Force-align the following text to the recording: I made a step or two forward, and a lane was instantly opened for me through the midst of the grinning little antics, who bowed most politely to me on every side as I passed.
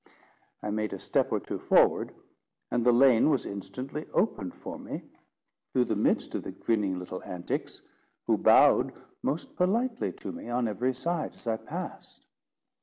I 0.63 0.71
made 0.71 0.93
a 0.93 0.99
step 0.99 1.31
or 1.31 1.39
two 1.39 1.59
forward, 1.59 2.11
and 2.71 2.87
a 2.87 2.91
lane 2.91 3.29
was 3.29 3.45
instantly 3.45 4.07
opened 4.15 4.55
for 4.55 4.79
me 4.79 5.03
through 5.71 5.85
the 5.85 5.95
midst 5.95 6.33
of 6.33 6.41
the 6.41 6.51
grinning 6.51 6.97
little 6.97 7.21
antics, 7.23 7.83
who 8.25 8.35
bowed 8.39 8.93
most 9.21 9.55
politely 9.55 10.11
to 10.13 10.31
me 10.31 10.49
on 10.49 10.67
every 10.67 10.95
side 10.95 11.35
as 11.35 11.45
I 11.45 11.57
passed. 11.57 12.25